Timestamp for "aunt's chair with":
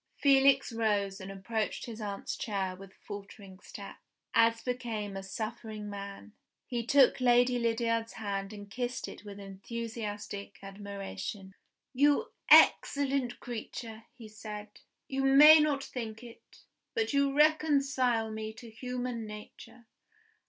2.01-2.91